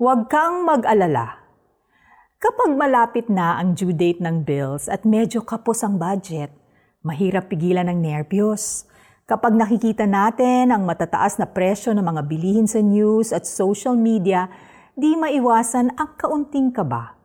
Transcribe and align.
Huwag 0.00 0.32
kang 0.32 0.64
mag-alala. 0.64 1.44
Kapag 2.40 2.72
malapit 2.72 3.28
na 3.28 3.60
ang 3.60 3.76
due 3.76 3.92
date 3.92 4.24
ng 4.24 4.48
bills 4.48 4.88
at 4.88 5.04
medyo 5.04 5.44
kapos 5.44 5.84
ang 5.84 6.00
budget, 6.00 6.48
mahirap 7.04 7.52
pigilan 7.52 7.84
ng 7.84 8.00
nerbiyos. 8.00 8.88
Kapag 9.28 9.52
nakikita 9.52 10.08
natin 10.08 10.72
ang 10.72 10.88
matataas 10.88 11.36
na 11.36 11.44
presyo 11.44 11.92
ng 11.92 12.00
mga 12.00 12.22
bilihin 12.32 12.64
sa 12.64 12.80
news 12.80 13.28
at 13.28 13.44
social 13.44 13.92
media, 13.92 14.48
di 14.96 15.20
maiwasan 15.20 15.92
ang 16.00 16.16
kaunting 16.16 16.72
kaba. 16.72 17.20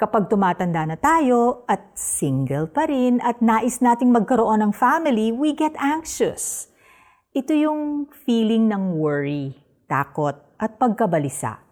Kapag 0.00 0.32
tumatanda 0.32 0.88
na 0.88 0.96
tayo 0.96 1.68
at 1.68 1.84
single 1.92 2.64
pa 2.72 2.88
rin 2.88 3.20
at 3.20 3.44
nais 3.44 3.84
nating 3.84 4.08
magkaroon 4.08 4.64
ng 4.64 4.72
family, 4.72 5.36
we 5.36 5.52
get 5.52 5.76
anxious. 5.76 6.72
Ito 7.36 7.52
yung 7.52 8.08
feeling 8.24 8.72
ng 8.72 8.96
worry, 8.96 9.52
takot 9.84 10.40
at 10.56 10.80
pagkabalisa. 10.80 11.69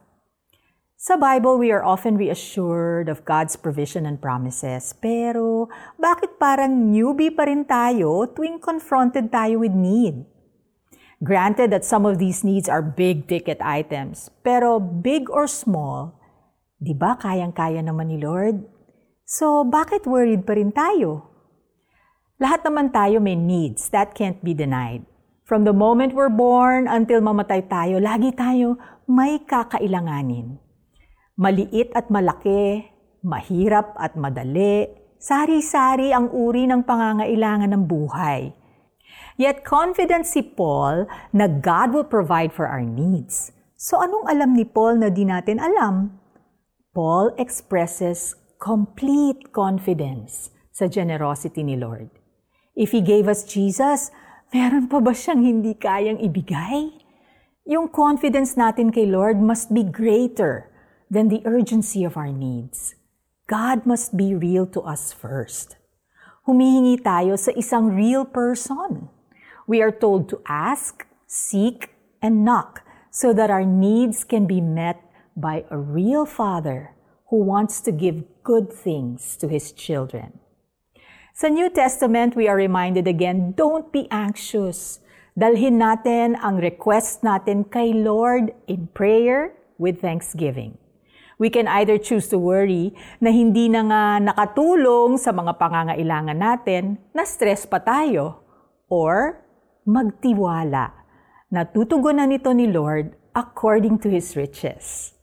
Sa 0.98 1.14
Bible, 1.14 1.62
we 1.62 1.70
are 1.70 1.86
often 1.86 2.18
reassured 2.18 3.06
of 3.06 3.22
God's 3.22 3.54
provision 3.54 4.02
and 4.02 4.18
promises. 4.18 4.90
Pero 4.98 5.70
bakit 5.94 6.42
parang 6.42 6.90
newbie 6.90 7.30
pa 7.30 7.46
rin 7.46 7.62
tayo 7.62 8.26
tuwing 8.34 8.58
confronted 8.58 9.30
tayo 9.30 9.62
with 9.62 9.70
need? 9.70 10.26
Granted 11.22 11.70
that 11.70 11.86
some 11.86 12.02
of 12.02 12.18
these 12.18 12.42
needs 12.42 12.66
are 12.66 12.82
big 12.82 13.30
ticket 13.30 13.62
items, 13.62 14.26
pero 14.42 14.82
big 14.82 15.30
or 15.30 15.46
small, 15.46 16.18
di 16.82 16.98
ba 16.98 17.14
kayang-kaya 17.14 17.78
naman 17.78 18.10
ni 18.10 18.18
Lord? 18.18 18.66
So 19.22 19.62
bakit 19.62 20.02
worried 20.02 20.50
pa 20.50 20.58
rin 20.58 20.74
tayo? 20.74 21.30
Lahat 22.42 22.66
naman 22.66 22.90
tayo 22.90 23.22
may 23.22 23.38
needs 23.38 23.86
that 23.94 24.18
can't 24.18 24.42
be 24.42 24.50
denied. 24.50 25.06
From 25.46 25.62
the 25.62 25.70
moment 25.70 26.10
we're 26.18 26.26
born 26.26 26.90
until 26.90 27.22
mamatay 27.22 27.70
tayo, 27.70 28.02
lagi 28.02 28.34
tayo 28.34 28.82
may 29.06 29.38
kakailanganin. 29.46 30.66
Maliit 31.38 31.94
at 31.94 32.10
malaki, 32.10 32.82
mahirap 33.22 33.94
at 33.94 34.18
madali, 34.18 34.90
sari-sari 35.22 36.10
ang 36.10 36.34
uri 36.34 36.66
ng 36.66 36.82
pangangailangan 36.82 37.78
ng 37.78 37.86
buhay. 37.86 38.50
Yet 39.38 39.62
confident 39.62 40.26
si 40.26 40.42
Paul 40.42 41.06
na 41.30 41.46
God 41.46 41.94
will 41.94 42.10
provide 42.10 42.50
for 42.50 42.66
our 42.66 42.82
needs. 42.82 43.54
So 43.78 44.02
anong 44.02 44.26
alam 44.26 44.58
ni 44.58 44.66
Paul 44.66 44.98
na 44.98 45.14
di 45.14 45.22
natin 45.22 45.62
alam? 45.62 46.18
Paul 46.90 47.30
expresses 47.38 48.34
complete 48.58 49.54
confidence 49.54 50.50
sa 50.74 50.90
generosity 50.90 51.62
ni 51.62 51.78
Lord. 51.78 52.10
If 52.74 52.90
He 52.90 52.98
gave 52.98 53.30
us 53.30 53.46
Jesus, 53.46 54.10
meron 54.50 54.90
pa 54.90 54.98
ba 54.98 55.14
siyang 55.14 55.46
hindi 55.46 55.78
kayang 55.78 56.18
ibigay? 56.18 56.98
Yung 57.70 57.86
confidence 57.94 58.58
natin 58.58 58.90
kay 58.90 59.06
Lord 59.06 59.38
must 59.38 59.70
be 59.70 59.86
greater 59.86 60.67
than 61.10 61.28
the 61.28 61.42
urgency 61.44 62.04
of 62.04 62.16
our 62.16 62.32
needs. 62.32 62.94
God 63.48 63.84
must 63.84 64.16
be 64.16 64.34
real 64.34 64.66
to 64.76 64.80
us 64.84 65.12
first. 65.12 65.80
Humihingi 66.44 67.00
tayo 67.00 67.36
sa 67.36 67.52
isang 67.56 67.92
real 67.92 68.24
person. 68.24 69.08
We 69.68 69.80
are 69.80 69.92
told 69.92 70.28
to 70.32 70.40
ask, 70.48 71.04
seek, 71.28 71.92
and 72.20 72.44
knock 72.44 72.84
so 73.10 73.32
that 73.32 73.52
our 73.52 73.64
needs 73.64 74.24
can 74.24 74.44
be 74.44 74.60
met 74.60 75.00
by 75.36 75.64
a 75.68 75.76
real 75.76 76.24
Father 76.24 76.96
who 77.28 77.44
wants 77.44 77.80
to 77.84 77.92
give 77.92 78.24
good 78.44 78.72
things 78.72 79.36
to 79.40 79.48
His 79.48 79.72
children. 79.72 80.40
Sa 81.36 81.48
New 81.48 81.70
Testament, 81.70 82.34
we 82.34 82.48
are 82.48 82.56
reminded 82.56 83.06
again, 83.06 83.52
don't 83.54 83.92
be 83.92 84.08
anxious. 84.10 84.98
Dalhin 85.38 85.78
natin 85.78 86.34
ang 86.40 86.58
request 86.58 87.22
natin 87.22 87.68
kay 87.68 87.94
Lord 87.94 88.50
in 88.66 88.90
prayer 88.90 89.54
with 89.78 90.02
thanksgiving. 90.02 90.74
We 91.38 91.54
can 91.54 91.70
either 91.70 92.02
choose 92.02 92.26
to 92.34 92.38
worry 92.38 92.90
na 93.22 93.30
hindi 93.30 93.70
na 93.70 93.86
nga 93.86 94.02
nakatulong 94.18 95.22
sa 95.22 95.30
mga 95.30 95.54
pangangailangan 95.54 96.34
natin, 96.34 96.98
na 97.14 97.22
stress 97.22 97.62
pa 97.62 97.78
tayo, 97.78 98.42
or 98.90 99.38
magtiwala 99.86 100.98
na 101.48 101.62
tutugunan 101.62 102.26
nito 102.28 102.50
ni 102.50 102.66
Lord 102.66 103.14
according 103.38 104.02
to 104.02 104.10
His 104.10 104.34
riches. 104.34 105.14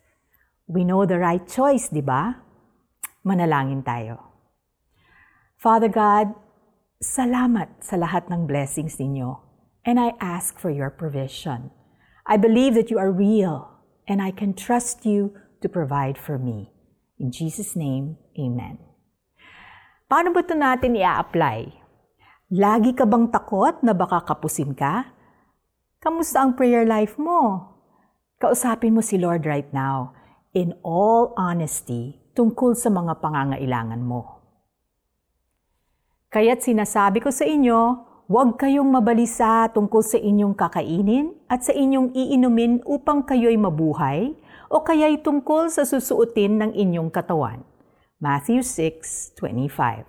We 0.72 0.88
know 0.88 1.04
the 1.04 1.20
right 1.20 1.44
choice, 1.44 1.92
di 1.92 2.02
ba? 2.02 2.40
Manalangin 3.28 3.84
tayo. 3.84 4.34
Father 5.60 5.92
God, 5.92 6.32
salamat 7.04 7.84
sa 7.84 8.00
lahat 8.00 8.32
ng 8.32 8.48
blessings 8.48 8.96
ninyo, 8.98 9.44
and 9.84 10.00
I 10.00 10.16
ask 10.24 10.56
for 10.58 10.72
your 10.72 10.90
provision. 10.90 11.76
I 12.26 12.40
believe 12.40 12.74
that 12.74 12.90
you 12.90 12.98
are 12.98 13.12
real, 13.12 13.70
and 14.08 14.24
I 14.24 14.32
can 14.32 14.56
trust 14.58 15.06
you 15.06 15.36
to 15.62 15.68
provide 15.68 16.18
for 16.20 16.40
me. 16.40 16.72
In 17.20 17.32
Jesus' 17.32 17.76
name, 17.80 18.20
Amen. 18.36 18.82
Paano 20.06 20.36
ba 20.36 20.46
ito 20.46 20.54
natin 20.54 21.00
i-apply? 21.00 21.60
Lagi 22.54 22.94
ka 22.94 23.10
bang 23.10 23.26
takot 23.34 23.82
na 23.82 23.98
baka 23.98 24.22
kapusin 24.22 24.78
ka? 24.78 25.10
Kamusta 25.98 26.46
ang 26.46 26.54
prayer 26.54 26.86
life 26.86 27.18
mo? 27.18 27.74
Kausapin 28.38 28.94
mo 28.94 29.02
si 29.02 29.18
Lord 29.18 29.50
right 29.50 29.66
now, 29.74 30.14
in 30.54 30.78
all 30.86 31.34
honesty, 31.34 32.22
tungkol 32.38 32.78
sa 32.78 32.94
mga 32.94 33.18
pangangailangan 33.18 34.04
mo. 34.06 34.46
Kaya't 36.30 36.62
sinasabi 36.62 37.24
ko 37.24 37.34
sa 37.34 37.48
inyo, 37.48 38.06
huwag 38.30 38.62
kayong 38.62 38.92
mabalisa 38.92 39.72
tungkol 39.74 40.06
sa 40.06 40.22
inyong 40.22 40.54
kakainin 40.54 41.34
at 41.50 41.66
sa 41.66 41.74
inyong 41.74 42.14
iinumin 42.14 42.84
upang 42.86 43.26
kayo'y 43.26 43.58
mabuhay, 43.58 44.38
o 44.74 44.82
kaya'y 44.82 45.22
tungkol 45.22 45.70
sa 45.70 45.86
susuotin 45.86 46.58
ng 46.58 46.72
inyong 46.74 47.14
katawan. 47.14 47.62
Matthew 48.18 48.66
6:25. 48.66 50.08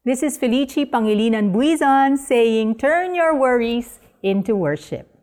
This 0.00 0.24
is 0.24 0.40
Felici 0.40 0.88
Pangilinan 0.88 1.52
Buizon 1.52 2.16
saying, 2.16 2.80
Turn 2.80 3.12
your 3.12 3.36
worries 3.36 4.00
into 4.24 4.56
worship. 4.56 5.19